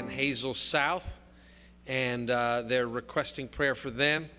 [0.00, 1.20] and Hazel South,
[1.86, 4.30] and uh, they're requesting prayer for them.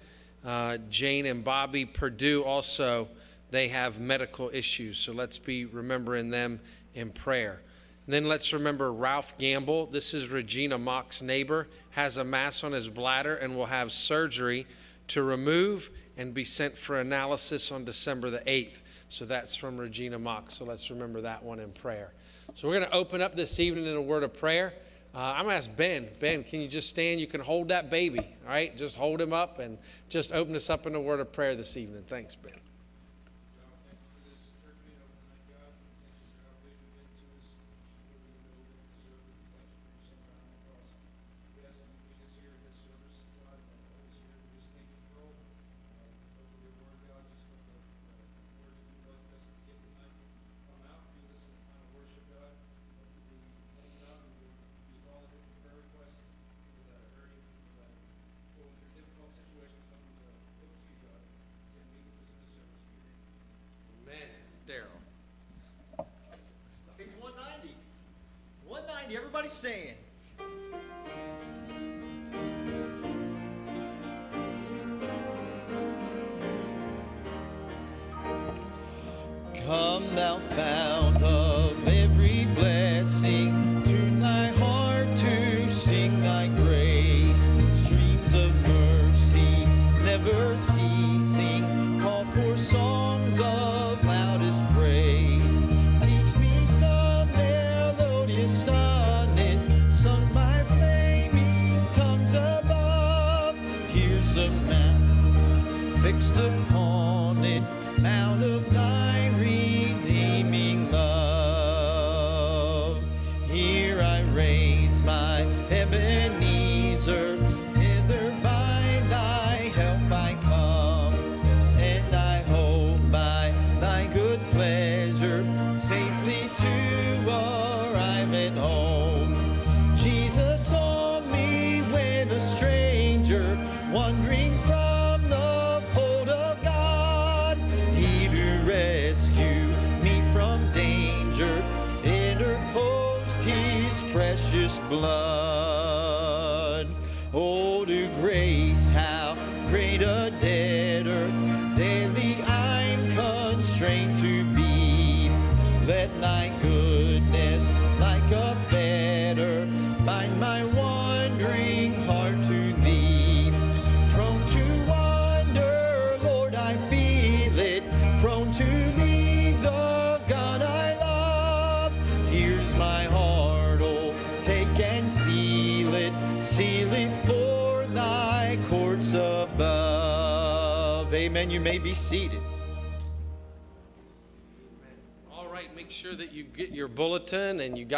[0.43, 3.07] Uh, Jane and Bobby Purdue also,
[3.51, 6.59] they have medical issues, so let's be remembering them
[6.95, 7.61] in prayer.
[8.07, 9.85] And then let's remember Ralph Gamble.
[9.85, 14.65] This is Regina Mock's neighbor, has a mass on his bladder and will have surgery
[15.09, 18.81] to remove and be sent for analysis on December the 8th.
[19.09, 20.49] So that's from Regina Mock.
[20.49, 22.13] So let's remember that one in prayer.
[22.55, 24.73] So we're going to open up this evening in a word of prayer.
[25.13, 26.07] Uh, I'm going to ask Ben.
[26.19, 27.19] Ben, can you just stand?
[27.19, 28.75] You can hold that baby, all right?
[28.77, 31.75] Just hold him up and just open us up in a word of prayer this
[31.75, 32.03] evening.
[32.07, 32.53] Thanks, Ben.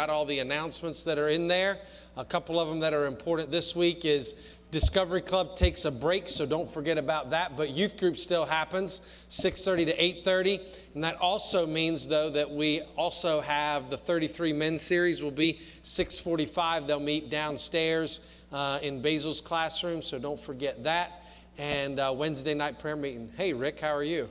[0.06, 1.78] Got all the announcements that are in there.
[2.18, 4.34] A couple of them that are important this week is
[4.70, 7.56] Discovery Club takes a break, so don't forget about that.
[7.56, 9.00] But youth group still happens,
[9.30, 10.60] 6:30 to 8:30,
[10.94, 15.60] and that also means though that we also have the 33 men series will be
[15.82, 16.86] 6:45.
[16.86, 18.20] They'll meet downstairs
[18.52, 21.24] uh, in Basil's classroom, so don't forget that.
[21.56, 23.32] And uh, Wednesday night prayer meeting.
[23.38, 24.28] Hey, Rick, how are you?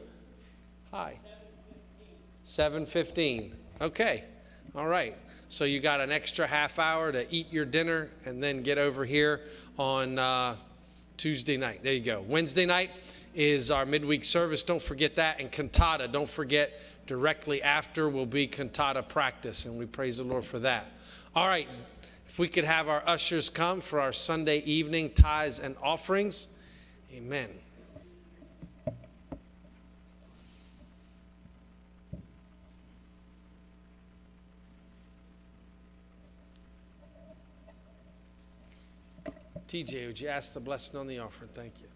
[0.92, 1.18] Hi.
[2.46, 3.54] 7:15.
[3.82, 4.26] Okay.
[4.76, 5.16] All right.
[5.54, 9.06] So you got an extra half hour to eat your dinner and then get over
[9.06, 9.42] here
[9.78, 10.56] on uh,
[11.16, 11.84] Tuesday night.
[11.84, 12.26] There you go.
[12.28, 12.90] Wednesday night
[13.36, 14.64] is our midweek service.
[14.64, 15.40] Don't forget that.
[15.40, 16.12] And cantata.
[16.12, 20.88] Don't forget directly after will be cantata practice, and we praise the Lord for that.
[21.36, 21.68] All right.
[22.28, 26.48] If we could have our ushers come for our Sunday evening tithes and offerings.
[27.14, 27.50] Amen.
[39.74, 41.50] TJ, would you ask the blessing on the offering?
[41.52, 41.93] Thank you.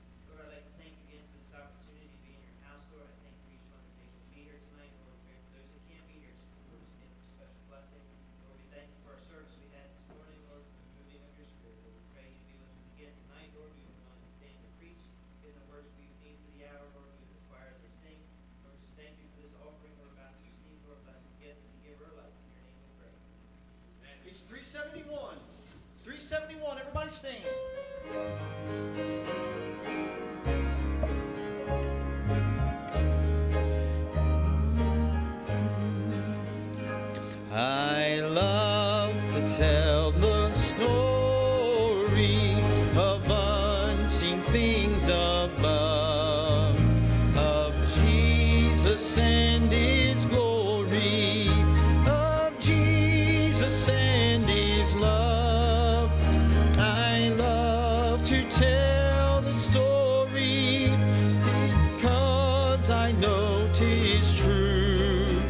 [62.89, 65.41] I I know 'tis true.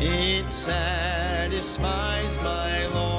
[0.00, 3.09] It satisfies my longing.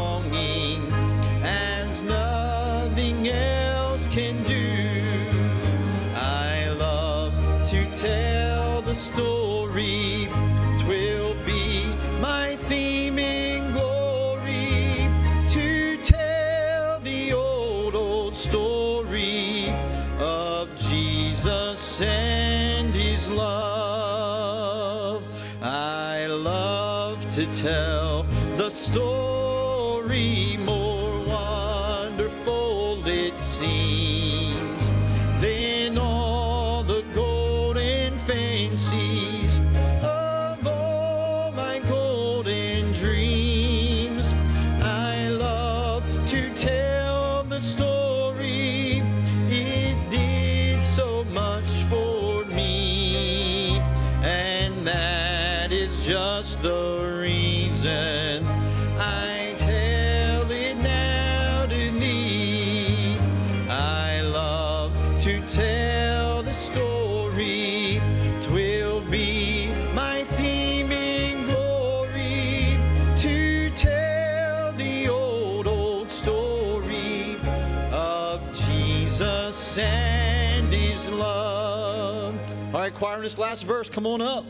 [83.32, 83.90] this last verse.
[83.90, 84.46] Come on up.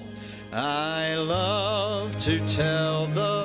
[0.52, 3.41] I love to tell the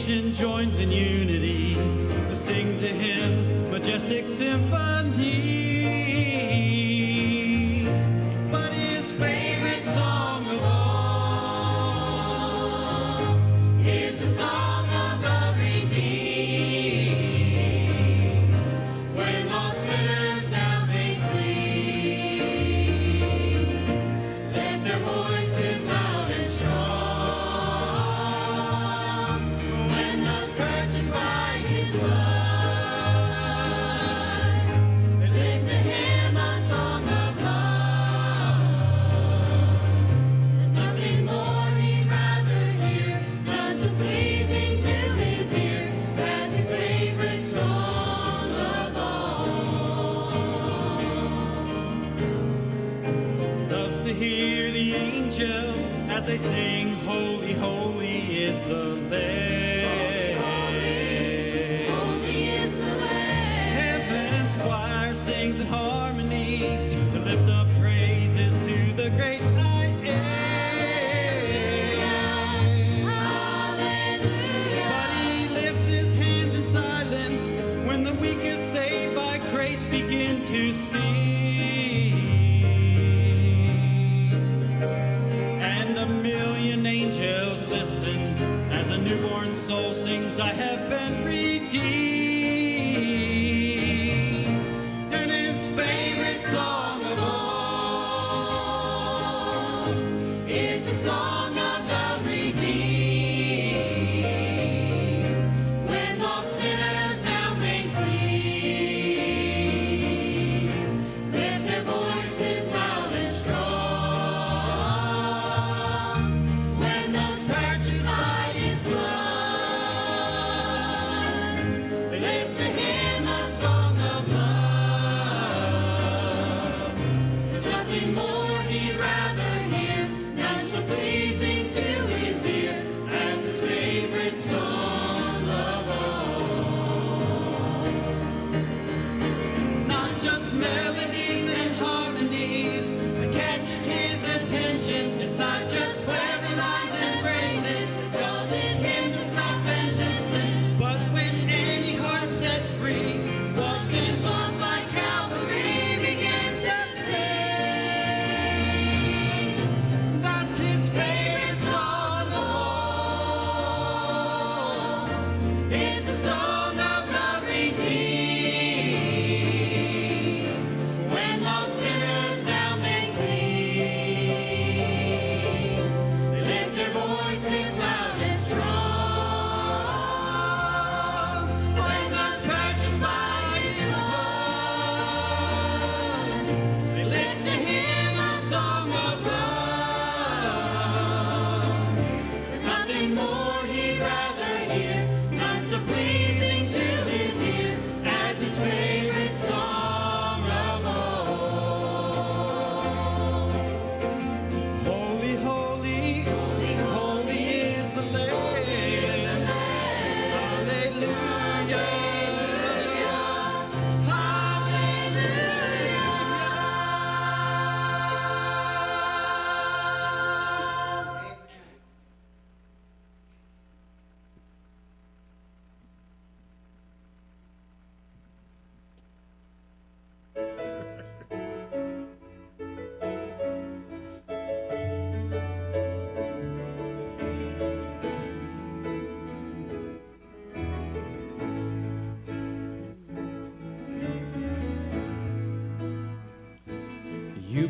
[0.00, 5.59] nation joins in unity to sing to him majestic symphony.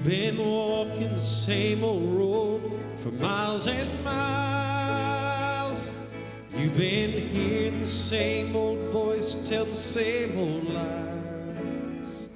[0.03, 5.95] We've been walking the same old road for miles and miles.
[6.57, 12.31] You've been hearing the same old voice tell the same old lies.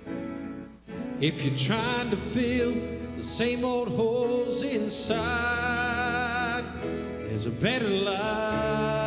[1.21, 2.75] If you're trying to fill
[3.17, 5.15] the same old holes inside,
[7.21, 8.99] there's a better life.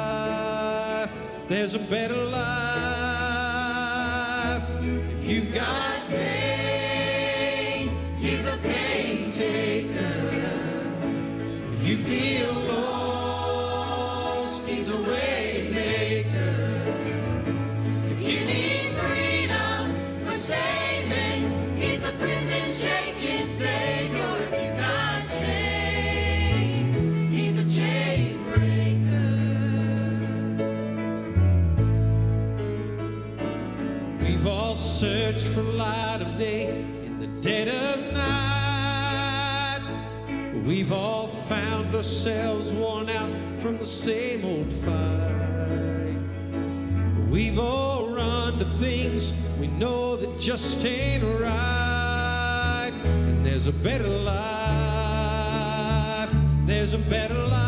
[1.48, 2.48] There's a better life
[4.82, 5.77] if you've got.
[41.98, 46.16] ourselves worn out from the same old fight.
[47.28, 52.92] We've all run to things we know that just ain't right.
[53.04, 54.40] And there's a better life,
[56.68, 57.67] there's a better life.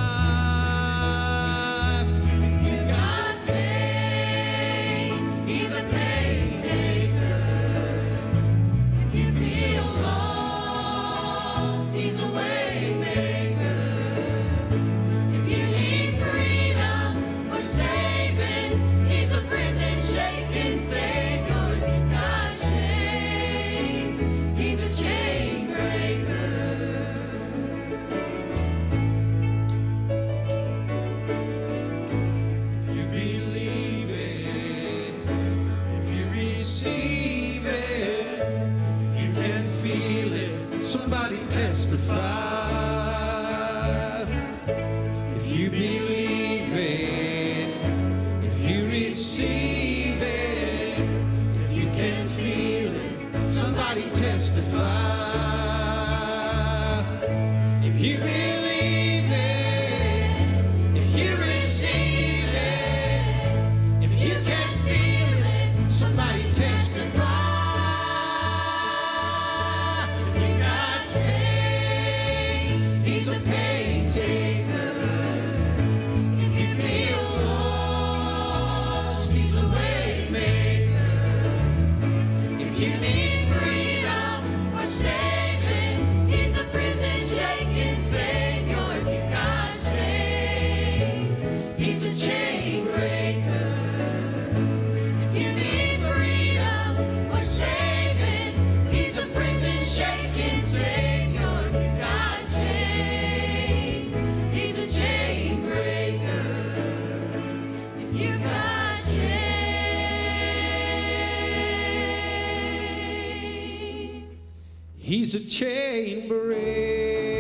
[115.10, 117.39] He's a chain breaker.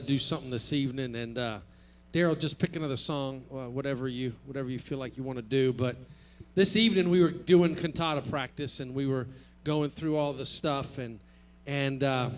[0.00, 1.58] To do something this evening, and uh,
[2.12, 5.42] Daryl, just pick another song, uh, whatever you whatever you feel like you want to
[5.42, 5.72] do.
[5.72, 5.96] But
[6.54, 9.26] this evening we were doing cantata practice, and we were
[9.62, 11.20] going through all the stuff, and
[11.66, 12.30] and uh,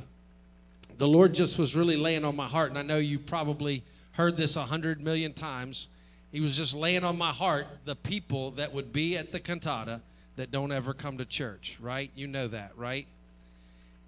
[0.98, 4.37] the Lord just was really laying on my heart, and I know you probably heard
[4.37, 5.88] this a hundred million times.
[6.33, 10.01] He was just laying on my heart the people that would be at the cantata
[10.37, 12.11] that don't ever come to church, right?
[12.14, 13.07] You know that, right?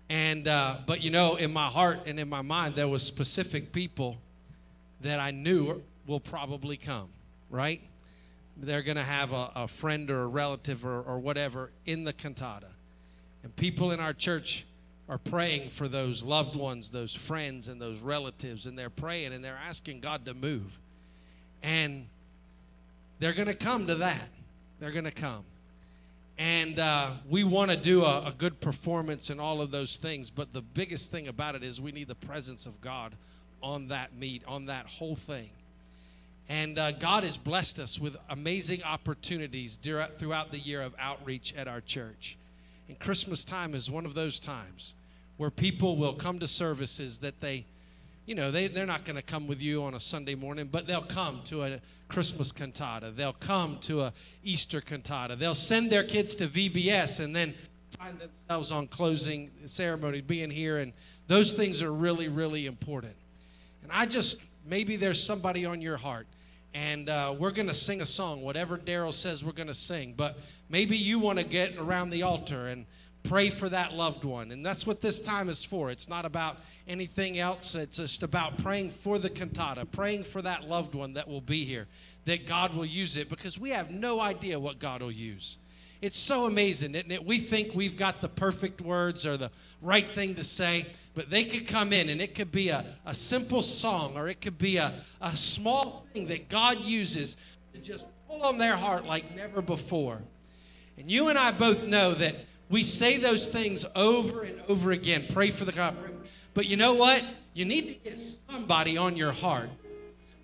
[0.09, 3.73] And uh, but you know, in my heart and in my mind, there was specific
[3.73, 4.19] people
[5.01, 7.09] that I knew will probably come,
[7.51, 7.81] right?
[8.57, 12.13] They're going to have a, a friend or a relative or, or whatever in the
[12.13, 12.69] cantata.
[13.43, 14.65] And people in our church
[15.09, 19.45] are praying for those loved ones, those friends, and those relatives, and they're praying and
[19.45, 20.79] they're asking God to move.
[21.63, 22.07] And
[23.19, 24.29] they're going to come to that.
[24.81, 25.45] They're going to come.
[26.37, 30.31] And uh, we want to do a, a good performance and all of those things.
[30.31, 33.15] But the biggest thing about it is we need the presence of God
[33.63, 35.51] on that meet, on that whole thing.
[36.49, 41.69] And uh, God has blessed us with amazing opportunities throughout the year of outreach at
[41.69, 42.37] our church.
[42.89, 44.95] And Christmas time is one of those times
[45.37, 47.65] where people will come to services that they,
[48.27, 50.87] you know, they, they're not going to come with you on a Sunday morning, but
[50.87, 53.11] they'll come to a Christmas cantata.
[53.11, 55.37] They'll come to a Easter cantata.
[55.37, 57.55] They'll send their kids to VBS and then
[57.99, 60.79] find themselves on closing ceremony, being here.
[60.79, 60.93] And
[61.27, 63.15] those things are really, really important.
[63.83, 66.27] And I just, maybe there's somebody on your heart.
[66.73, 70.15] And uh, we're going to sing a song, whatever Daryl says we're going to sing.
[70.17, 72.87] But maybe you want to get around the altar and
[73.25, 74.53] pray for that loved one.
[74.53, 75.91] And that's what this time is for.
[75.91, 80.65] It's not about anything else, it's just about praying for the cantata, praying for that
[80.65, 81.89] loved one that will be here,
[82.27, 85.59] that God will use it, because we have no idea what God will use.
[86.03, 87.25] It's so amazing, isn't it?
[87.25, 91.45] We think we've got the perfect words or the right thing to say, but they
[91.45, 94.77] could come in and it could be a, a simple song or it could be
[94.77, 97.39] a, a small thing that God uses
[97.73, 100.21] to just pull on their heart like never before.
[100.99, 102.37] And you and I both know that
[102.69, 105.27] we say those things over and over again.
[105.33, 105.97] Pray for the God.
[106.55, 107.23] But you know what?
[107.53, 109.71] You need to get somebody on your heart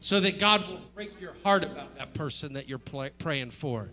[0.00, 3.90] so that God will break your heart about that person that you're pl- praying for.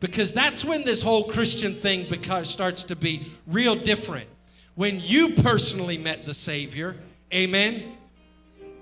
[0.00, 4.28] Because that's when this whole Christian thing becomes, starts to be real different.
[4.74, 6.96] When you personally met the Savior,
[7.32, 7.96] amen?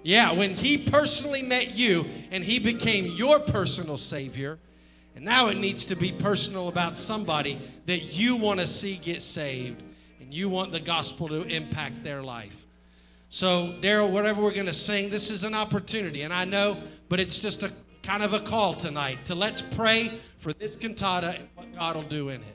[0.02, 4.58] Yeah, when He personally met you and He became your personal Savior,
[5.14, 9.22] and now it needs to be personal about somebody that you want to see get
[9.22, 9.82] saved
[10.20, 12.64] and you want the gospel to impact their life.
[13.28, 16.22] So, Daryl, whatever we're going to sing, this is an opportunity.
[16.22, 17.72] And I know, but it's just a
[18.02, 22.02] kind of a call tonight to let's pray for this cantata and what God will
[22.02, 22.53] do in it.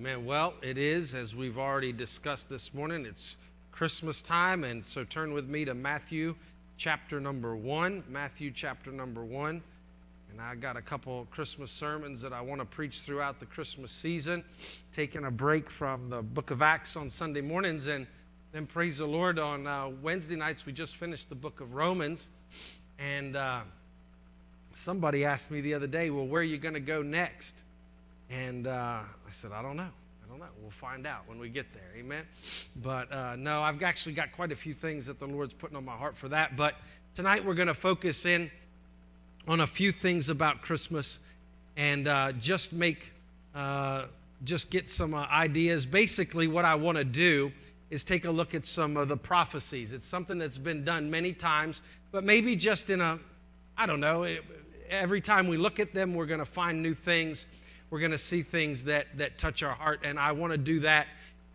[0.00, 0.24] Amen.
[0.24, 3.36] Well, it is, as we've already discussed this morning, it's
[3.70, 4.64] Christmas time.
[4.64, 6.36] And so turn with me to Matthew
[6.78, 8.02] chapter number one.
[8.08, 9.62] Matthew chapter number one.
[10.30, 13.92] And I got a couple Christmas sermons that I want to preach throughout the Christmas
[13.92, 14.42] season,
[14.90, 17.86] taking a break from the book of Acts on Sunday mornings.
[17.86, 18.06] And
[18.52, 22.30] then, praise the Lord, on uh, Wednesday nights, we just finished the book of Romans.
[22.98, 23.60] And uh,
[24.72, 27.64] somebody asked me the other day, well, where are you going to go next?
[28.30, 29.82] And uh, I said, I don't know.
[29.82, 30.46] I don't know.
[30.62, 31.90] We'll find out when we get there.
[31.96, 32.24] Amen.
[32.76, 35.84] But uh, no, I've actually got quite a few things that the Lord's putting on
[35.84, 36.56] my heart for that.
[36.56, 36.76] But
[37.14, 38.50] tonight we're going to focus in
[39.48, 41.18] on a few things about Christmas
[41.76, 43.12] and uh, just make,
[43.54, 44.04] uh,
[44.44, 45.84] just get some uh, ideas.
[45.84, 47.50] Basically, what I want to do
[47.90, 49.92] is take a look at some of the prophecies.
[49.92, 53.18] It's something that's been done many times, but maybe just in a,
[53.76, 54.24] I don't know,
[54.88, 57.46] every time we look at them, we're going to find new things.
[57.90, 60.80] We're going to see things that, that touch our heart, and I want to do
[60.80, 61.08] that.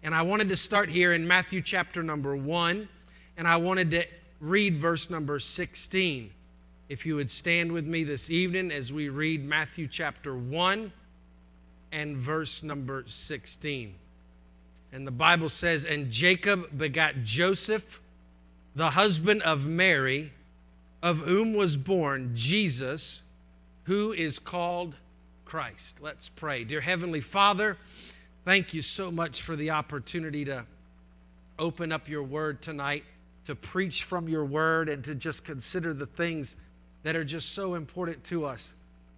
[0.03, 2.89] And I wanted to start here in Matthew chapter number one,
[3.37, 4.05] and I wanted to
[4.41, 6.29] read verse number 16.
[6.89, 10.91] If you would stand with me this evening as we read Matthew chapter 1
[11.91, 13.95] and verse number 16.
[14.91, 18.01] And the Bible says, And Jacob begot Joseph,
[18.75, 20.33] the husband of Mary,
[21.01, 23.23] of whom was born Jesus,
[23.83, 24.95] who is called
[25.45, 25.97] Christ.
[26.01, 26.63] Let's pray.
[26.63, 27.77] Dear Heavenly Father,
[28.43, 30.65] thank you so much for the opportunity to
[31.58, 33.03] open up your word tonight,
[33.45, 36.58] to preach from your word, and to just consider the things
[37.03, 38.73] that are just so important to us.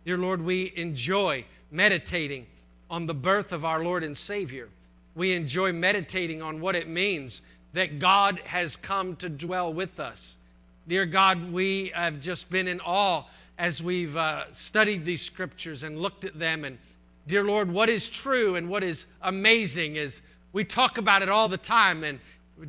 [0.05, 2.45] Dear Lord, we enjoy meditating
[2.89, 4.69] on the birth of our Lord and Savior.
[5.15, 7.41] We enjoy meditating on what it means
[7.73, 10.37] that God has come to dwell with us.
[10.87, 13.25] Dear God, we have just been in awe
[13.57, 16.63] as we've uh, studied these scriptures and looked at them.
[16.63, 16.77] And
[17.27, 20.21] dear Lord, what is true and what is amazing is
[20.53, 22.05] we talk about it all the time.
[22.05, 22.19] And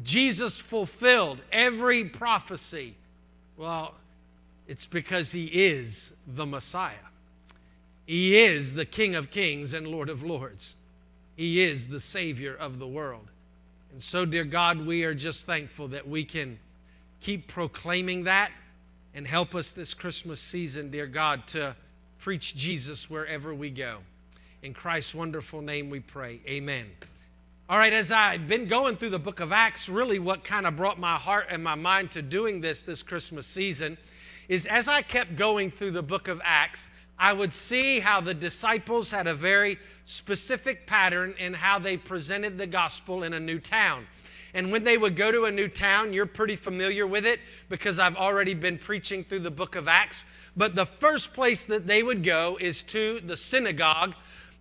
[0.02, 2.94] Jesus fulfilled every prophecy.
[3.56, 3.94] Well,
[4.66, 6.94] it's because he is the Messiah.
[8.04, 10.76] He is the King of Kings and Lord of Lords.
[11.36, 13.28] He is the Savior of the world.
[13.92, 16.58] And so, dear God, we are just thankful that we can
[17.20, 18.50] keep proclaiming that
[19.14, 21.74] and help us this Christmas season, dear God, to
[22.18, 23.98] preach Jesus wherever we go.
[24.62, 26.40] In Christ's wonderful name we pray.
[26.46, 26.86] Amen.
[27.70, 30.76] All right, as I've been going through the book of Acts, really what kind of
[30.76, 33.98] brought my heart and my mind to doing this this Christmas season
[34.48, 38.32] is as I kept going through the book of Acts, I would see how the
[38.32, 43.58] disciples had a very specific pattern in how they presented the gospel in a new
[43.58, 44.06] town.
[44.54, 47.98] And when they would go to a new town, you're pretty familiar with it because
[47.98, 50.24] I've already been preaching through the book of Acts.
[50.56, 54.14] But the first place that they would go is to the synagogue,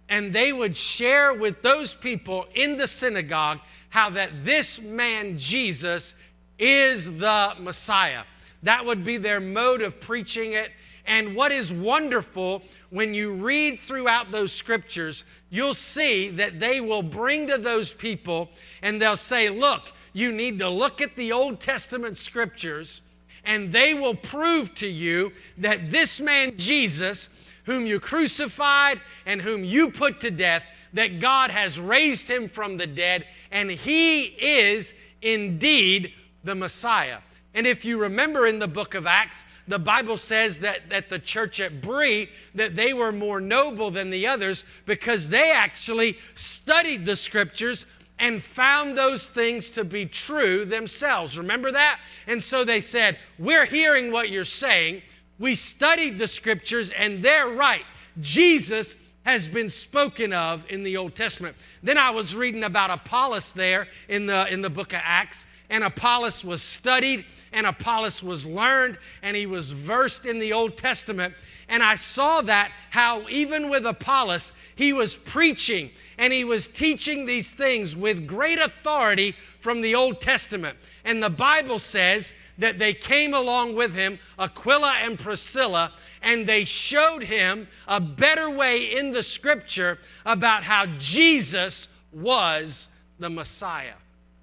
[0.10, 6.14] and they would share with those people in the synagogue how that this man, Jesus,
[6.60, 8.24] is the Messiah.
[8.64, 10.72] That would be their mode of preaching it.
[11.08, 17.02] And what is wonderful when you read throughout those scriptures, you'll see that they will
[17.02, 18.50] bring to those people
[18.82, 23.02] and they'll say, Look, you need to look at the Old Testament scriptures,
[23.46, 27.30] and they will prove to you that this man, Jesus,
[27.64, 32.78] whom you crucified and whom you put to death, that God has raised him from
[32.78, 37.20] the dead, and he is indeed the Messiah.
[37.58, 41.18] And if you remember in the book of Acts, the Bible says that at the
[41.18, 47.04] church at Berea that they were more noble than the others because they actually studied
[47.04, 47.88] the scriptures
[48.20, 51.36] and found those things to be true themselves.
[51.36, 52.00] Remember that?
[52.28, 55.02] And so they said, "We're hearing what you're saying.
[55.40, 57.86] We studied the scriptures and they're right.
[58.22, 58.96] Jesus
[59.28, 61.58] has been spoken of in the Old Testament.
[61.84, 65.84] Then I was reading about Apollos there in the, in the book of Acts, and
[65.84, 71.34] Apollos was studied, and Apollos was learned, and he was versed in the Old Testament.
[71.70, 77.26] And I saw that how even with Apollos, he was preaching and he was teaching
[77.26, 80.78] these things with great authority from the Old Testament.
[81.04, 86.64] And the Bible says that they came along with him, Aquila and Priscilla, and they
[86.64, 92.88] showed him a better way in the scripture about how Jesus was
[93.20, 93.94] the Messiah.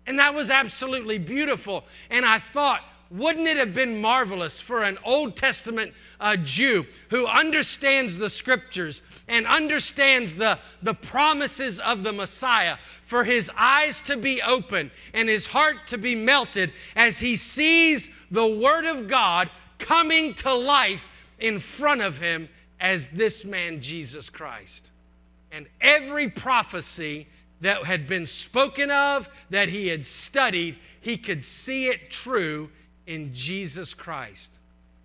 [0.07, 1.85] And that was absolutely beautiful.
[2.11, 7.27] And I thought, wouldn't it have been marvelous for an Old Testament uh, Jew who
[7.27, 14.17] understands the scriptures and understands the, the promises of the Messiah for his eyes to
[14.17, 19.49] be open and his heart to be melted as he sees the Word of God
[19.79, 21.07] coming to life
[21.39, 22.49] in front of him
[22.81, 24.91] as this man, Jesus Christ?
[25.53, 27.29] And every prophecy
[27.61, 32.71] that had been spoken of, that he had studied, he could see it true
[33.07, 34.59] in Jesus Christ.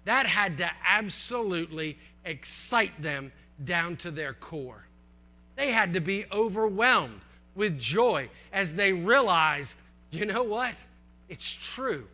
[0.06, 3.32] That had to absolutely excite them
[3.64, 4.86] down to their core.
[5.56, 7.22] They had to be overwhelmed
[7.56, 9.78] with joy as they realized,
[10.12, 10.74] you know what?
[11.28, 12.08] It's true.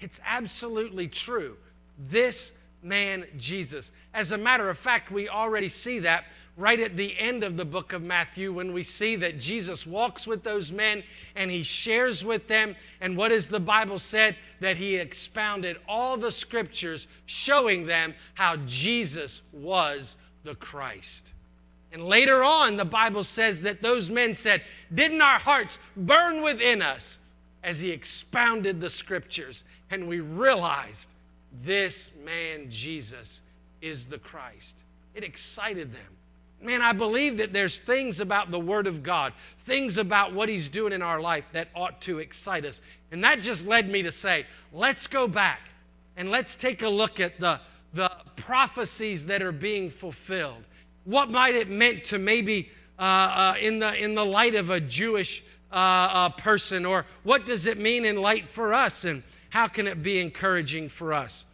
[0.00, 1.56] It's absolutely true.
[1.98, 2.52] This
[2.82, 3.92] man, Jesus.
[4.12, 6.24] As a matter of fact, we already see that
[6.56, 10.26] right at the end of the book of Matthew when we see that Jesus walks
[10.26, 11.02] with those men
[11.34, 12.76] and he shares with them.
[13.00, 14.36] And what is the Bible said?
[14.60, 21.34] That he expounded all the scriptures showing them how Jesus was the Christ.
[21.92, 24.62] And later on, the Bible says that those men said,
[24.92, 27.18] Didn't our hearts burn within us
[27.62, 29.64] as he expounded the scriptures?
[29.90, 31.10] And we realized
[31.62, 33.42] this man, Jesus,
[33.80, 34.84] is the Christ.
[35.14, 36.00] It excited them.
[36.62, 40.68] Man, I believe that there's things about the Word of God, things about what He's
[40.68, 42.80] doing in our life that ought to excite us.
[43.10, 45.60] And that just led me to say, let's go back
[46.16, 47.60] and let's take a look at the,
[47.94, 50.62] the prophecies that are being fulfilled.
[51.04, 54.78] What might it meant to maybe uh, uh, in, the, in the light of a
[54.78, 55.42] Jewish
[55.72, 59.22] uh, uh, person, or what does it mean in light for us, and
[59.52, 61.44] how can it be encouraging for us?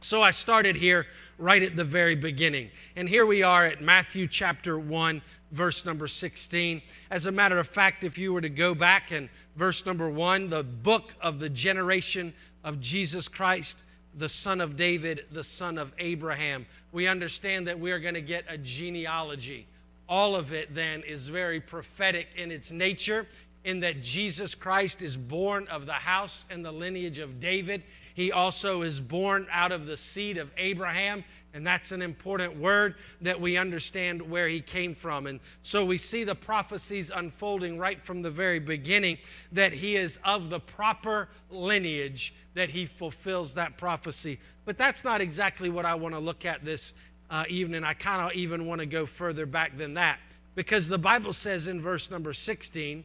[0.00, 1.06] So I started here
[1.38, 2.68] right at the very beginning.
[2.96, 6.82] And here we are at Matthew chapter 1, verse number 16.
[7.12, 10.50] As a matter of fact, if you were to go back and verse number 1,
[10.50, 13.84] the book of the generation of Jesus Christ,
[14.16, 18.20] the son of David, the son of Abraham, we understand that we are going to
[18.20, 19.68] get a genealogy.
[20.08, 23.28] All of it then is very prophetic in its nature
[23.64, 27.84] in that Jesus Christ is born of the house and the lineage of David.
[28.14, 32.96] He also is born out of the seed of Abraham, and that's an important word
[33.20, 35.26] that we understand where he came from.
[35.26, 39.18] And so we see the prophecies unfolding right from the very beginning
[39.52, 44.40] that he is of the proper lineage, that he fulfills that prophecy.
[44.64, 46.94] But that's not exactly what I want to look at this
[47.30, 47.84] uh, evening.
[47.84, 50.18] I kind of even want to go further back than that
[50.54, 53.04] because the Bible says in verse number 16,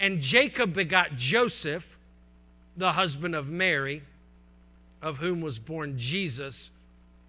[0.00, 1.98] and Jacob begot Joseph,
[2.76, 4.02] the husband of Mary,
[5.02, 6.70] of whom was born Jesus,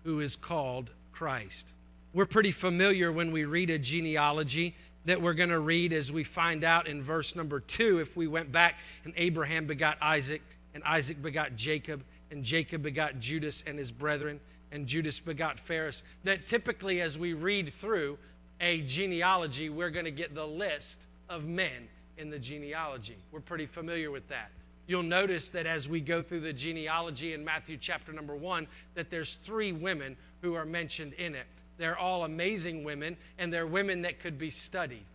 [0.04, 1.74] who is called Christ.
[2.14, 6.24] We're pretty familiar when we read a genealogy that we're going to read as we
[6.24, 8.00] find out in verse number two.
[8.00, 10.42] If we went back, and Abraham begot Isaac,
[10.74, 14.40] and Isaac begot Jacob, and Jacob begot Judas and his brethren,
[14.72, 16.04] and Judas begot Phares.
[16.24, 18.18] That typically, as we read through
[18.62, 21.88] a genealogy, we're going to get the list of men
[22.20, 23.18] in the genealogy.
[23.32, 24.52] We're pretty familiar with that.
[24.88, 29.10] You'll notice that as we go through the genealogy in Matthew chapter number one, that
[29.10, 31.46] there's three women who are mentioned in it.
[31.78, 35.06] They're all amazing women, and they're women that could be studied.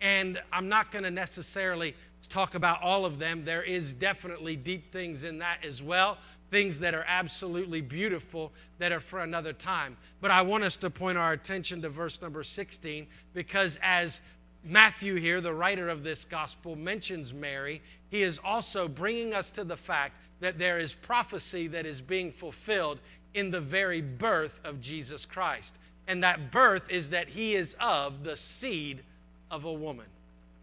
[0.00, 1.94] And I'm not going to necessarily
[2.28, 3.44] talk about all of them.
[3.44, 6.18] There is definitely deep things in that as well,
[6.50, 9.96] things that are absolutely beautiful that are for another time.
[10.20, 14.20] But I want us to point our attention to verse number 16 because as
[14.64, 17.82] Matthew, here, the writer of this gospel, mentions Mary.
[18.10, 22.30] He is also bringing us to the fact that there is prophecy that is being
[22.30, 23.00] fulfilled
[23.34, 25.76] in the very birth of Jesus Christ.
[26.06, 29.02] And that birth is that he is of the seed
[29.50, 30.06] of a woman.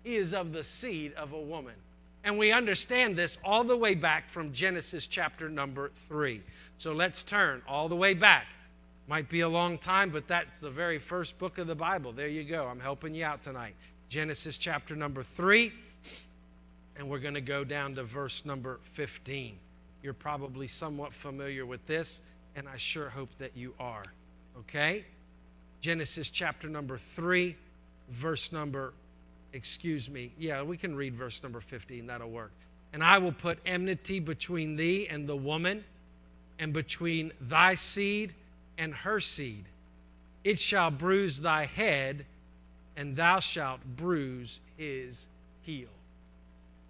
[0.04, 1.76] He is of the seed of a woman.
[2.24, 6.42] And we understand this all the way back from Genesis chapter number three.
[6.78, 8.46] So let's turn all the way back
[9.10, 12.12] might be a long time, but that's the very first book of the Bible.
[12.12, 12.68] There you go.
[12.68, 13.74] I'm helping you out tonight.
[14.08, 15.74] Genesis chapter number 3,
[16.96, 19.56] and we're going to go down to verse number 15.
[20.04, 22.22] You're probably somewhat familiar with this,
[22.56, 24.04] and I sure hope that you are.
[24.60, 25.06] Okay?
[25.82, 27.56] Genesis chapter number 3,
[28.12, 28.94] verse number,
[29.54, 30.32] excuse me.
[30.38, 32.06] Yeah, we can read verse number 15.
[32.06, 32.52] That'll work.
[32.94, 35.84] And I will put enmity between thee and the woman,
[36.60, 38.36] and between thy seed
[38.80, 39.66] and her seed.
[40.44, 42.26] It shall bruise thy head,
[42.96, 45.28] and thou shalt bruise his
[45.62, 45.90] heel.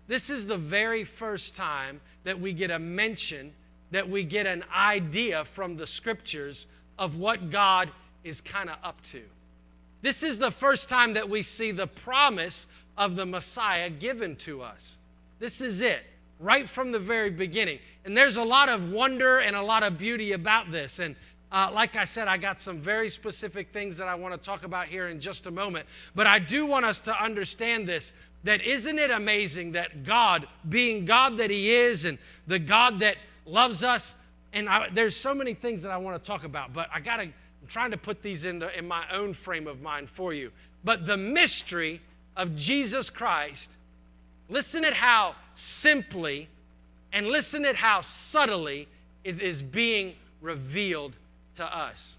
[0.08, 3.52] This is the very first time that we get a mention,
[3.92, 6.68] that we get an idea from the scriptures
[6.98, 7.92] of what God
[8.24, 9.22] is kind of up to.
[10.02, 12.68] This is the first time that we see the promise
[12.98, 14.98] of the Messiah given to us.
[15.40, 16.04] This is it,
[16.40, 17.80] right from the very beginning.
[18.06, 21.00] And there's a lot of wonder and a lot of beauty about this.
[21.00, 21.16] And
[21.52, 24.64] uh, like I said, I got some very specific things that I want to talk
[24.64, 25.88] about here in just a moment.
[26.14, 31.06] But I do want us to understand this that isn't it amazing that God, being
[31.06, 34.14] God that He is, and the God that loves us,
[34.54, 37.18] and I, there's so many things that I want to talk about, but I got
[37.18, 40.52] to, I'm trying to put these into in my own frame of mind for you.
[40.84, 42.00] But the mystery
[42.38, 43.78] of Jesus Christ,
[44.50, 46.48] listen at how simply
[47.12, 48.88] and listen at how subtly
[49.24, 51.16] it is being revealed
[51.60, 52.18] to us.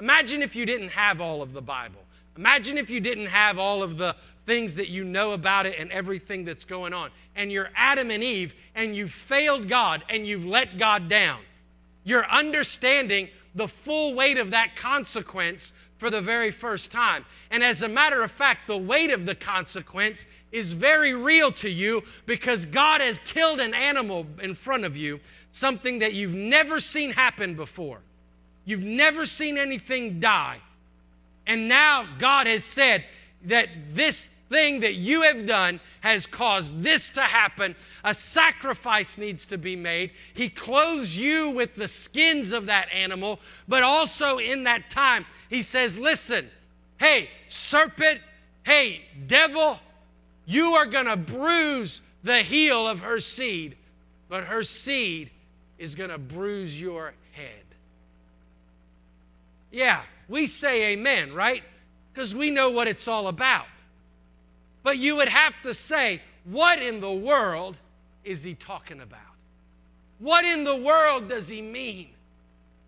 [0.00, 2.00] Imagine if you didn't have all of the Bible.
[2.36, 4.16] Imagine if you didn't have all of the
[4.46, 7.10] things that you know about it and everything that's going on.
[7.36, 11.40] And you're Adam and Eve and you've failed God and you've let God down.
[12.04, 17.24] You're understanding the full weight of that consequence for the very first time.
[17.50, 21.68] And as a matter of fact, the weight of the consequence is very real to
[21.68, 25.20] you because God has killed an animal in front of you,
[25.50, 27.98] something that you've never seen happen before.
[28.68, 30.58] You've never seen anything die.
[31.46, 33.02] And now God has said
[33.46, 37.74] that this thing that you have done has caused this to happen.
[38.04, 40.10] A sacrifice needs to be made.
[40.34, 45.62] He clothes you with the skins of that animal, but also in that time, He
[45.62, 46.50] says, Listen,
[46.98, 48.20] hey, serpent,
[48.64, 49.80] hey, devil,
[50.44, 53.78] you are going to bruise the heel of her seed,
[54.28, 55.30] but her seed
[55.78, 57.67] is going to bruise your head.
[59.70, 61.62] Yeah, we say amen, right?
[62.12, 63.66] Because we know what it's all about.
[64.82, 67.76] But you would have to say, what in the world
[68.24, 69.20] is he talking about?
[70.18, 72.08] What in the world does he mean?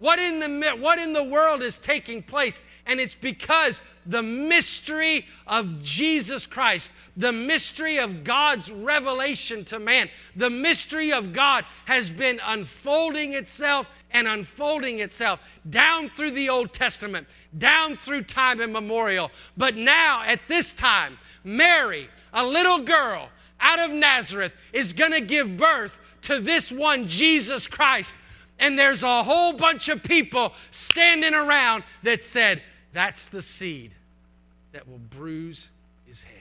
[0.01, 2.63] What in the, what in the world is taking place?
[2.87, 10.09] And it's because the mystery of Jesus Christ, the mystery of God's revelation to man,
[10.35, 16.73] the mystery of God has been unfolding itself and unfolding itself down through the Old
[16.73, 19.31] Testament, down through time immemorial.
[19.57, 23.29] But now, at this time, Mary, a little girl
[23.61, 28.15] out of Nazareth, is going to give birth to this one, Jesus Christ.
[28.59, 33.93] And there's a whole bunch of people standing around that said, That's the seed
[34.73, 35.71] that will bruise
[36.07, 36.35] his head.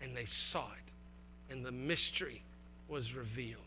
[0.00, 2.42] And they saw it, and the mystery
[2.88, 3.63] was revealed.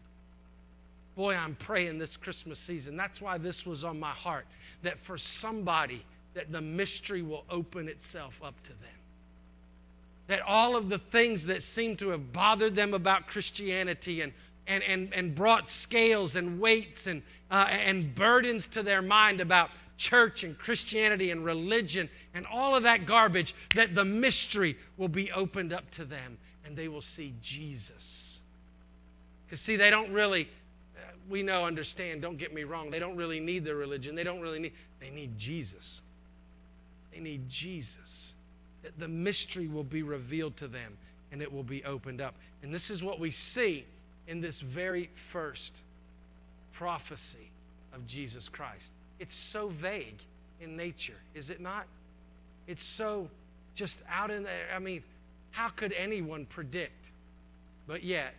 [1.18, 2.96] Boy, I'm praying this Christmas season.
[2.96, 4.46] That's why this was on my heart
[4.84, 6.06] that for somebody,
[6.36, 8.98] that the mystery will open itself up to them
[10.28, 14.34] that all of the things that seem to have bothered them about Christianity and,
[14.68, 19.72] and, and, and brought scales and weights and, uh, and burdens to their mind about
[19.96, 25.32] church and Christianity and religion and all of that garbage, that the mystery will be
[25.32, 28.42] opened up to them and they will see Jesus.
[29.46, 30.50] Because, see, they don't really,
[31.30, 34.16] we know, understand, don't get me wrong, they don't really need their religion.
[34.16, 36.02] They don't really need, they need Jesus.
[37.12, 38.34] They need Jesus
[38.98, 40.98] the mystery will be revealed to them
[41.32, 42.36] and it will be opened up.
[42.64, 43.86] And this is what we see
[44.28, 45.82] in this very first
[46.74, 47.50] prophecy
[47.94, 48.94] of Jesus Christ.
[49.20, 50.20] It's so vague
[50.62, 51.86] in nature, is it not?
[52.68, 53.30] It's so
[53.76, 54.68] just out in there.
[54.76, 55.04] I mean,
[55.52, 57.10] how could anyone predict?
[57.88, 58.34] But yet,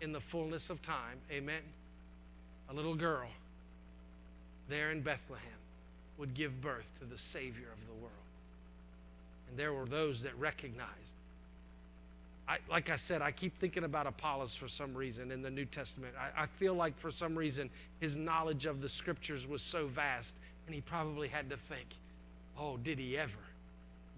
[0.00, 1.60] in the fullness of time, amen,
[2.68, 3.28] a little girl
[4.68, 5.42] there in Bethlehem
[6.18, 8.12] would give birth to the Savior of the world.
[9.48, 11.14] And there were those that recognized.
[12.48, 15.64] I, like I said, I keep thinking about Apollos for some reason in the New
[15.64, 16.14] Testament.
[16.18, 20.36] I, I feel like for some reason his knowledge of the scriptures was so vast,
[20.66, 21.86] and he probably had to think,
[22.58, 23.32] oh, did he ever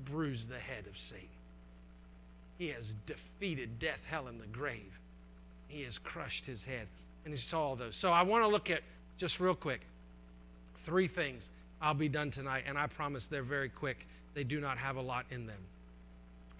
[0.04, 1.26] bruise the head of Satan?
[2.58, 4.98] He has defeated death, hell, and the grave.
[5.68, 6.88] He has crushed his head.
[7.24, 7.96] And he saw all those.
[7.96, 8.82] So I want to look at,
[9.16, 9.80] just real quick,
[10.76, 11.50] three things.
[11.80, 15.00] I'll be done tonight, and I promise they're very quick they do not have a
[15.00, 15.58] lot in them.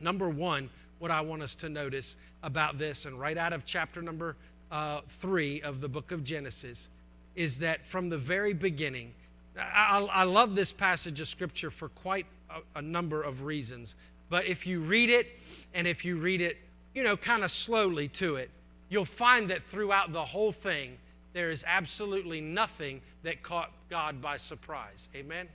[0.01, 4.03] Number one, what I want us to notice about this, and right out of chapter
[4.03, 4.37] number
[4.71, 6.89] uh, three of the book of Genesis,
[7.37, 9.13] is that from the very beginning,
[9.57, 13.95] I, I love this passage of scripture for quite a, a number of reasons.
[14.29, 15.39] But if you read it,
[15.75, 16.59] and if you read it,
[16.95, 18.51] you know, kind of slowly to it,
[18.89, 20.99] you'll find that throughout the whole thing,
[21.33, 25.09] there is absolutely nothing that caught God by surprise.
[25.15, 25.49] Amen?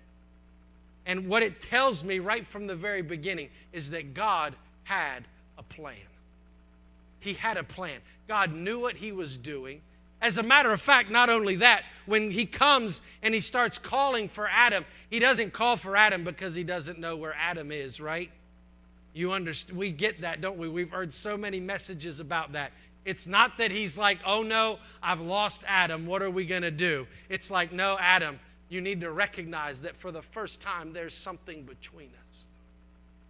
[1.05, 5.25] And what it tells me right from the very beginning is that God had
[5.57, 5.95] a plan.
[7.19, 7.99] He had a plan.
[8.27, 9.81] God knew what He was doing.
[10.21, 14.29] As a matter of fact, not only that, when He comes and He starts calling
[14.29, 18.29] for Adam, He doesn't call for Adam because He doesn't know where Adam is, right?
[19.13, 19.77] You understand?
[19.77, 20.67] We get that, don't we?
[20.67, 22.71] We've heard so many messages about that.
[23.05, 26.05] It's not that He's like, oh no, I've lost Adam.
[26.05, 27.07] What are we going to do?
[27.29, 28.39] It's like, no, Adam,
[28.69, 32.47] you need to recognize that for the first time, there's something between us.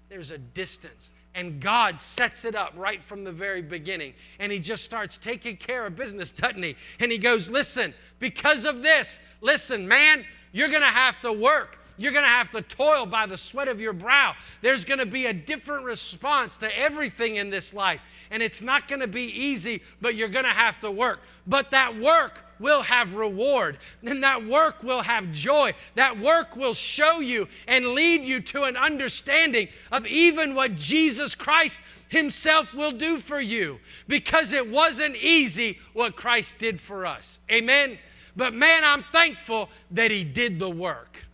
[0.10, 1.12] There's a distance.
[1.36, 4.14] And God sets it up right from the very beginning.
[4.40, 6.76] And He just starts taking care of business, doesn't He?
[7.00, 11.80] And He goes, Listen, because of this, listen, man, you're going to have to work
[11.98, 14.36] You're going to have to toil by the sweat of your brow.
[14.62, 18.02] There's going to be a different response to everything in this life.
[18.32, 21.22] And it's not going to be easy, but you're going to have to work.
[21.46, 25.74] But that work will have reward, and that work will have joy.
[25.96, 31.36] That work will show you and lead you to an understanding of even what Jesus
[31.36, 37.40] Christ Himself will do for you because it wasn't easy what Christ did for us.
[37.52, 38.00] Amen.
[38.36, 41.26] But man, I'm thankful that He did the work.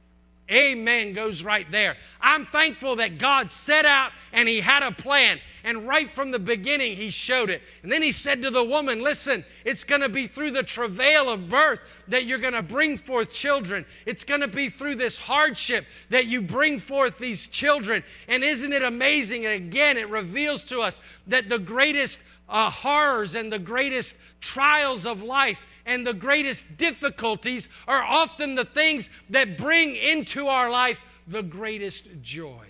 [0.52, 1.96] Amen goes right there.
[2.20, 5.40] I'm thankful that God set out and He had a plan.
[5.64, 7.62] And right from the beginning, He showed it.
[7.84, 11.30] And then He said to the woman, Listen, it's going to be through the travail
[11.30, 13.86] of birth that you're going to bring forth children.
[14.08, 18.04] It's going to be through this hardship that you bring forth these children.
[18.28, 19.46] And isn't it amazing?
[19.46, 25.06] And again, it reveals to us that the greatest uh, horrors and the greatest trials
[25.06, 31.02] of life and the greatest difficulties are often the things that bring into our life
[31.28, 32.68] the greatest joy.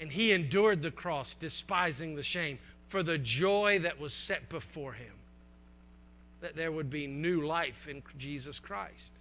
[0.00, 2.58] And he endured the cross, despising the shame,
[2.88, 5.12] for the joy that was set before him.
[6.40, 9.12] That there would be new life in Jesus Christ.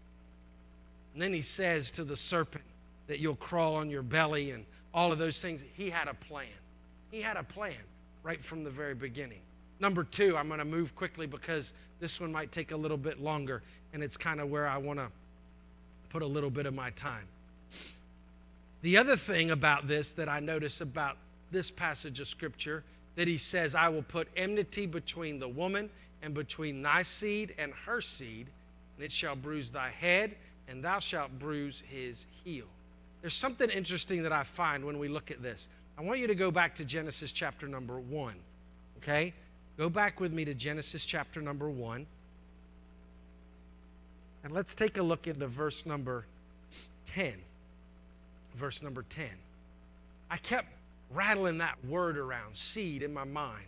[1.14, 2.64] And then he says to the serpent
[3.08, 5.66] that you'll crawl on your belly and all of those things.
[5.74, 6.48] He had a plan.
[7.12, 7.76] He had a plan
[8.24, 9.42] right from the very beginning.
[9.80, 13.22] Number two, I'm going to move quickly because this one might take a little bit
[13.22, 13.62] longer,
[13.94, 15.08] and it's kind of where I want to
[16.10, 17.28] put a little bit of my time.
[18.82, 21.18] The other thing about this that I notice about
[21.52, 22.84] this passage of Scripture
[23.16, 25.90] that he says, I will put enmity between the woman
[26.22, 28.48] and between thy seed and her seed,
[28.96, 30.36] and it shall bruise thy head,
[30.68, 32.66] and thou shalt bruise his heel.
[33.22, 35.70] There's something interesting that I find when we look at this.
[35.98, 38.36] I want you to go back to Genesis chapter number one,
[38.98, 39.34] okay?
[39.78, 42.08] Go back with me to Genesis chapter number one.
[44.44, 46.26] And let's take a look into verse number
[47.06, 47.34] 10.
[48.56, 49.28] Verse number 10.
[50.32, 50.68] I kept
[51.12, 53.68] rattling that word around, seed, in my mind,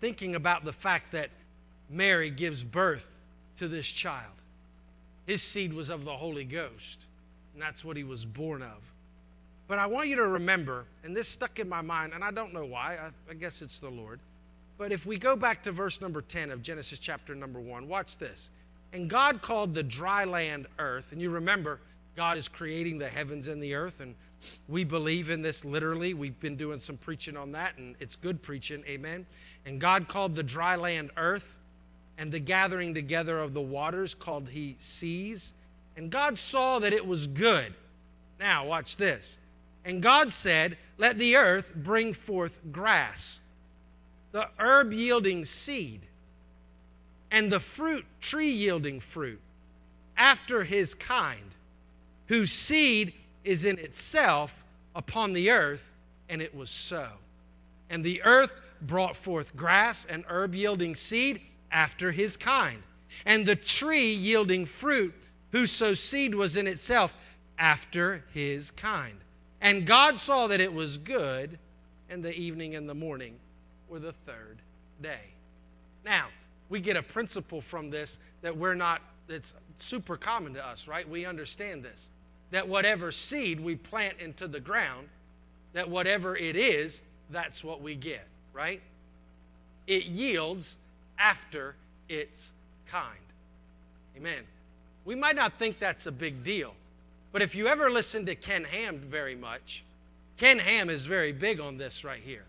[0.00, 1.30] thinking about the fact that
[1.88, 3.18] Mary gives birth
[3.58, 4.32] to this child.
[5.26, 7.04] His seed was of the Holy Ghost,
[7.52, 8.92] and that's what he was born of.
[9.68, 12.52] But I want you to remember, and this stuck in my mind, and I don't
[12.52, 14.20] know why, I, I guess it's the Lord.
[14.76, 18.16] But if we go back to verse number 10 of Genesis chapter number 1, watch
[18.16, 18.50] this.
[18.92, 21.12] And God called the dry land earth.
[21.12, 21.80] And you remember,
[22.16, 24.00] God is creating the heavens and the earth.
[24.00, 24.14] And
[24.68, 26.14] we believe in this literally.
[26.14, 28.84] We've been doing some preaching on that, and it's good preaching.
[28.86, 29.26] Amen.
[29.64, 31.56] And God called the dry land earth,
[32.18, 35.52] and the gathering together of the waters called he seas.
[35.96, 37.74] And God saw that it was good.
[38.38, 39.38] Now, watch this.
[39.84, 43.40] And God said, Let the earth bring forth grass
[44.34, 46.00] the herb yielding seed,
[47.30, 49.40] and the fruit tree yielding fruit
[50.16, 51.54] after his kind,
[52.26, 53.12] whose seed
[53.44, 54.64] is in itself
[54.96, 55.88] upon the earth,
[56.28, 57.06] and it was so.
[57.88, 62.82] And the earth brought forth grass and herb yielding seed after his kind,
[63.24, 65.14] and the tree yielding fruit,
[65.52, 65.70] whose
[66.00, 67.16] seed was in itself
[67.56, 69.18] after his kind.
[69.60, 71.56] And God saw that it was good,
[72.10, 73.36] and the evening and the morning
[73.88, 74.58] were the third
[75.02, 75.32] day.
[76.04, 76.28] Now,
[76.68, 81.08] we get a principle from this that we're not, that's super common to us, right?
[81.08, 82.10] We understand this.
[82.50, 85.08] That whatever seed we plant into the ground,
[85.72, 88.80] that whatever it is, that's what we get, right?
[89.86, 90.78] It yields
[91.18, 91.74] after
[92.08, 92.52] its
[92.86, 93.18] kind.
[94.16, 94.44] Amen.
[95.04, 96.74] We might not think that's a big deal,
[97.32, 99.84] but if you ever listen to Ken Ham very much,
[100.36, 102.44] Ken Ham is very big on this right here.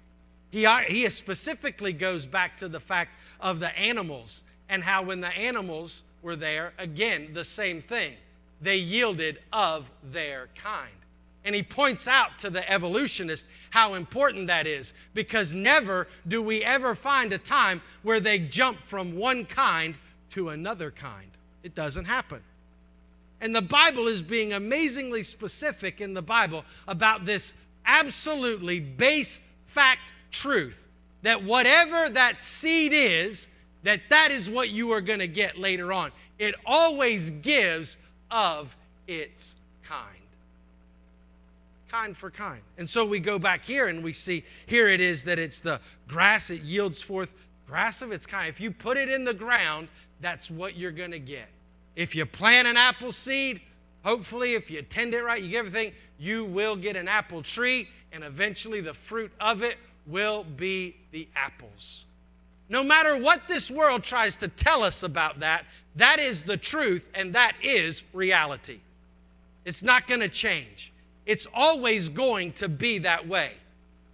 [0.55, 5.27] He, he specifically goes back to the fact of the animals and how when the
[5.27, 8.13] animals were there, again, the same thing.
[8.61, 10.95] They yielded of their kind.
[11.43, 16.63] And he points out to the evolutionist how important that is because never do we
[16.63, 19.95] ever find a time where they jump from one kind
[20.29, 21.31] to another kind.
[21.63, 22.39] It doesn't happen.
[23.41, 27.53] And the Bible is being amazingly specific in the Bible about this
[27.85, 30.85] absolutely base fact truth
[31.21, 33.47] that whatever that seed is,
[33.83, 36.11] that that is what you are going to get later on.
[36.37, 37.97] It always gives
[38.29, 38.75] of
[39.07, 40.01] its kind.
[41.89, 42.61] Kind for kind.
[42.77, 45.79] And so we go back here and we see here it is that it's the
[46.07, 47.33] grass, it yields forth
[47.67, 48.49] grass of its kind.
[48.49, 49.87] If you put it in the ground,
[50.21, 51.47] that's what you're going to get.
[51.95, 53.61] If you plant an apple seed,
[54.03, 57.89] hopefully, if you tend it right, you get everything, you will get an apple tree,
[58.11, 59.77] and eventually the fruit of it
[60.07, 62.05] will be the apples.
[62.69, 67.09] No matter what this world tries to tell us about that, that is the truth
[67.13, 68.79] and that is reality.
[69.65, 70.91] It's not going to change.
[71.25, 73.53] It's always going to be that way.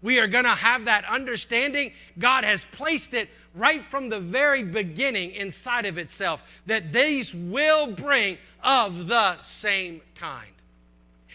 [0.01, 1.93] We are going to have that understanding.
[2.17, 7.87] God has placed it right from the very beginning inside of itself that these will
[7.87, 10.47] bring of the same kind.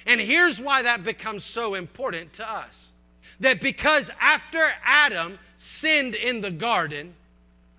[0.07, 2.93] And here's why that becomes so important to us
[3.41, 7.14] that because after Adam sinned in the garden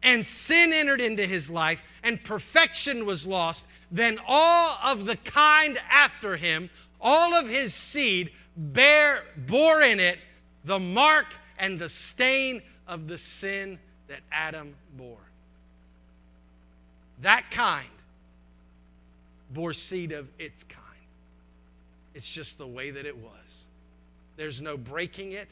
[0.03, 5.79] and sin entered into his life and perfection was lost, then all of the kind
[5.89, 6.69] after him,
[7.01, 10.19] all of his seed, bear, bore in it
[10.65, 15.17] the mark and the stain of the sin that Adam bore.
[17.21, 17.87] That kind
[19.51, 20.83] bore seed of its kind.
[22.13, 23.66] It's just the way that it was.
[24.37, 25.49] There's no breaking it.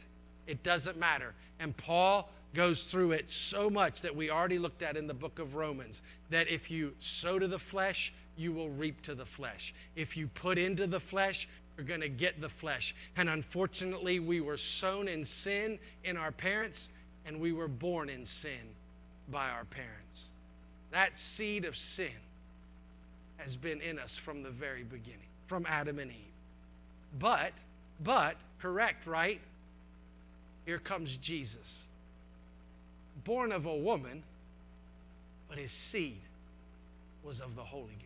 [0.47, 1.33] It doesn't matter.
[1.59, 5.39] And Paul goes through it so much that we already looked at in the book
[5.39, 9.73] of Romans that if you sow to the flesh, you will reap to the flesh.
[9.95, 12.95] If you put into the flesh, you're going to get the flesh.
[13.17, 16.89] And unfortunately, we were sown in sin in our parents,
[17.25, 18.73] and we were born in sin
[19.29, 20.31] by our parents.
[20.91, 22.07] That seed of sin
[23.37, 26.17] has been in us from the very beginning, from Adam and Eve.
[27.19, 27.51] But,
[28.01, 29.39] but, correct, right?
[30.65, 31.87] Here comes Jesus,
[33.23, 34.23] born of a woman,
[35.47, 36.17] but his seed
[37.23, 37.99] was of the Holy Ghost.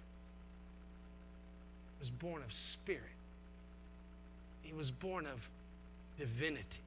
[1.98, 3.04] He was born of spirit.
[4.62, 5.50] He was born of
[6.18, 6.82] divinity.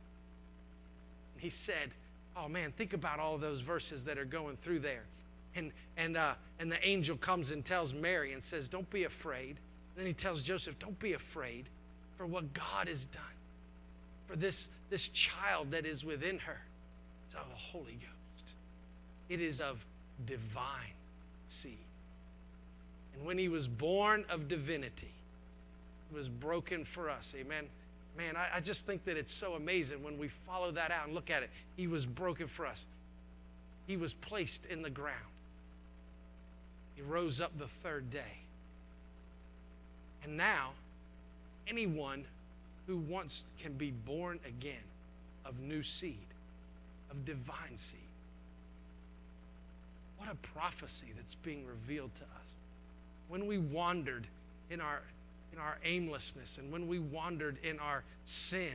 [1.35, 1.91] And He said,
[2.37, 5.03] Oh man, think about all those verses that are going through there.
[5.55, 9.57] And, and, uh, and the angel comes and tells Mary and says, Don't be afraid.
[9.97, 11.67] Then he tells Joseph, Don't be afraid
[12.17, 13.23] for what God has done,
[14.33, 16.59] for this, this child that is within her.
[17.27, 18.55] It's of the Holy Ghost,
[19.29, 19.85] it is of
[20.25, 20.95] divine
[21.49, 21.77] seed.
[23.15, 25.13] And when he was born of divinity,
[26.09, 27.35] he was broken for us.
[27.39, 27.67] Amen.
[28.17, 31.15] Man, I, I just think that it's so amazing when we follow that out and
[31.15, 31.51] look at it.
[31.77, 32.87] He was broken for us.
[33.87, 35.19] He was placed in the ground.
[36.95, 38.39] He rose up the third day.
[40.25, 40.71] And now,
[41.69, 42.25] anyone
[42.87, 44.85] who once can be born again
[45.45, 46.27] of new seed,
[47.11, 48.01] of divine seed.
[50.19, 52.55] What a prophecy that's being revealed to us.
[53.29, 54.27] When we wandered
[54.71, 55.03] in our
[55.53, 58.73] in our aimlessness and when we wandered in our sin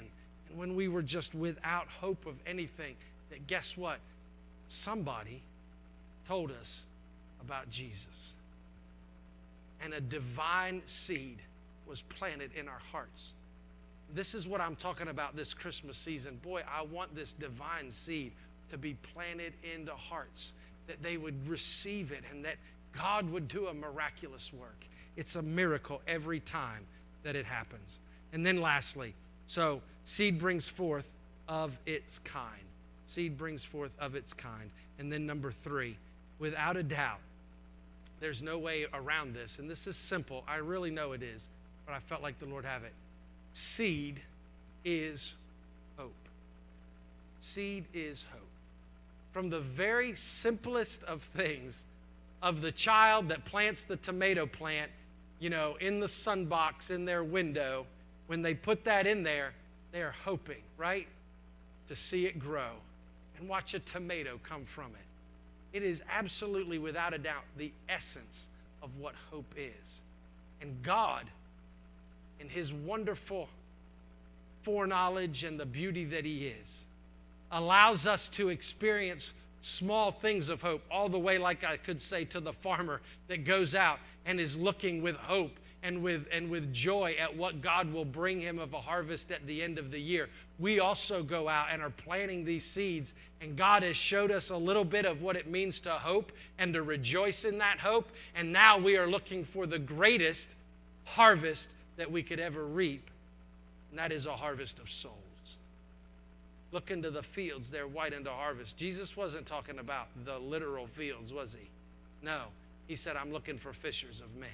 [0.50, 2.96] and when we were just without hope of anything,
[3.30, 4.00] that guess what?
[4.68, 5.42] Somebody
[6.28, 6.84] told us
[7.42, 8.34] about Jesus.
[9.82, 11.38] And a divine seed
[11.88, 13.34] was planted in our hearts.
[14.14, 16.40] This is what I'm talking about this Christmas season.
[16.42, 18.32] Boy, I want this divine seed
[18.70, 20.54] to be planted into hearts,
[20.88, 22.56] that they would receive it and that
[22.94, 24.86] God would do a miraculous work.
[25.16, 26.86] It's a miracle every time
[27.24, 28.00] that it happens.
[28.34, 29.14] And then lastly,
[29.46, 31.10] so seed brings forth
[31.48, 32.52] of its kind.
[33.06, 34.70] Seed brings forth of its kind.
[35.00, 35.98] And then number three,
[36.40, 37.20] without a doubt,
[38.20, 39.60] there's no way around this.
[39.60, 40.44] And this is simple.
[40.48, 41.50] I really know it is,
[41.86, 42.94] but I felt like the Lord have it.
[43.60, 44.22] Seed
[44.86, 45.34] is
[45.98, 46.14] hope.
[47.40, 48.42] Seed is hope.
[49.32, 51.86] From the very simplest of things,
[52.44, 54.92] of the child that plants the tomato plant
[55.40, 57.88] you know, in the sunbox in their window,
[58.28, 59.54] when they put that in there,
[59.92, 61.08] they are hoping, right,
[61.88, 62.74] to see it grow
[63.40, 65.78] and watch a tomato come from it.
[65.78, 68.50] It is absolutely, without a doubt, the essence
[68.84, 70.02] of what hope is.
[70.62, 71.26] And God,
[72.40, 73.50] in His wonderful
[74.64, 76.86] foreknowledge and the beauty that He is,
[77.52, 82.26] allows us to experience small things of hope, all the way, like I could say,
[82.26, 85.52] to the farmer that goes out and is looking with hope
[85.84, 89.46] and with, and with joy at what God will bring him of a harvest at
[89.46, 90.28] the end of the year.
[90.60, 94.58] We also go out and are planting these seeds, and God has showed us a
[94.58, 98.10] little bit of what it means to hope and to rejoice in that hope.
[98.36, 100.56] And now we are looking for the greatest
[101.06, 103.10] harvest that we could ever reap,
[103.90, 105.14] and that is a harvest of souls.
[106.72, 108.78] Look into the fields, they're white unto harvest.
[108.78, 111.68] Jesus wasn't talking about the literal fields, was he?
[112.22, 112.44] No.
[112.88, 114.50] He said, I'm looking for fishers of men.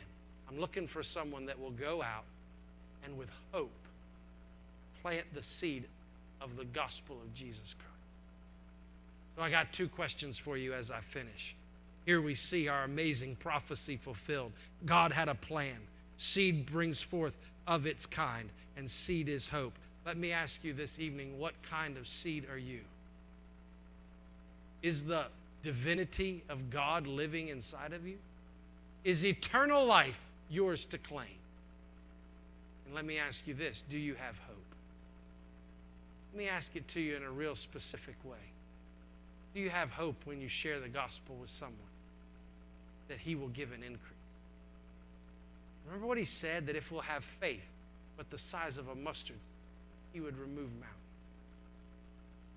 [0.50, 2.26] I'm looking for someone that will go out
[3.04, 3.72] and with hope
[5.04, 5.84] plant the seed
[6.42, 7.90] of the gospel of Jesus Christ.
[9.36, 11.56] So I got two questions for you as I finish.
[12.06, 14.52] Here we see our amazing prophecy fulfilled.
[14.86, 15.78] God had a plan.
[16.18, 17.36] Seed brings forth
[17.68, 19.74] of its kind, and seed is hope.
[20.06, 22.82] Let me ask you this evening what kind of seed are you?
[24.82, 25.26] Is the
[25.64, 28.18] divinity of God living inside of you?
[29.04, 31.28] Is eternal life yours to claim?
[32.86, 34.58] And let me ask you this do you have hope?
[36.34, 38.38] Let me ask it to you in a real specific way.
[39.54, 41.78] Do you have hope when you share the gospel with someone
[43.08, 44.13] that he will give an increase?
[45.86, 47.66] Remember what he said that if we'll have faith,
[48.18, 49.40] but the size of a mustard,
[50.14, 51.00] he would remove mountains.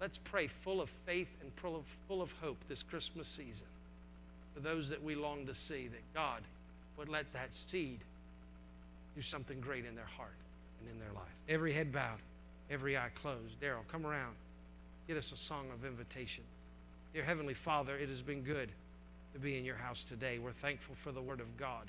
[0.00, 3.66] Let's pray full of faith and full of, full of hope this Christmas season
[4.54, 6.42] for those that we long to see, that God
[6.96, 8.00] would let that seed
[9.14, 10.34] do something great in their heart
[10.80, 11.24] and in their life.
[11.48, 12.18] Every head bowed,
[12.70, 13.60] every eye closed.
[13.60, 14.34] Daryl, come around.
[15.08, 16.46] Get us a song of invitations.
[17.14, 18.70] Dear Heavenly Father, it has been good
[19.32, 20.38] to be in your house today.
[20.38, 21.84] We're thankful for the Word of God.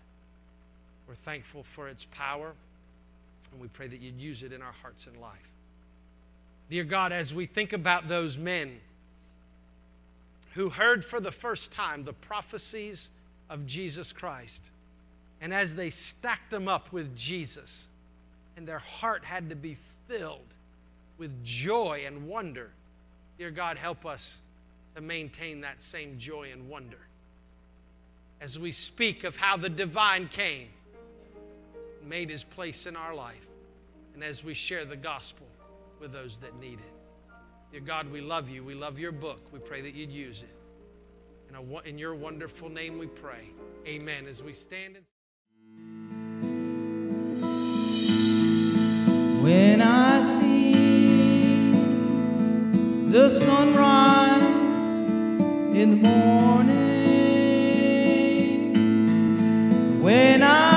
[1.08, 2.54] We're thankful for its power,
[3.52, 5.52] and we pray that you'd use it in our hearts and life.
[6.70, 8.80] Dear God, as we think about those men
[10.54, 13.12] who heard for the first time the prophecies
[13.50, 14.72] of Jesus Christ,
[15.40, 17.88] and as they stacked them up with Jesus,
[18.58, 19.78] and their heart had to be
[20.08, 20.54] filled
[21.18, 22.72] with joy and wonder,
[23.38, 24.42] dear God, help us
[24.96, 26.98] to maintain that same joy and wonder
[28.42, 30.68] as we speak of how the divine came
[32.08, 33.48] made his place in our life,
[34.14, 35.48] and as we share the gospel
[36.00, 36.94] with those that need it.
[37.72, 38.64] Dear God, we love you.
[38.64, 39.52] We love your book.
[39.52, 40.50] We pray that you'd use it.
[41.50, 43.50] In, a, in your wonderful name we pray.
[43.86, 44.26] Amen.
[44.28, 45.06] As we stand and
[49.44, 50.74] When I see
[53.10, 55.00] the sunrise
[55.74, 56.84] in the morning,
[60.02, 60.77] when I